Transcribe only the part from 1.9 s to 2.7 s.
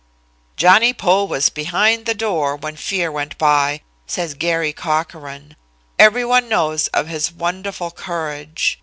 the door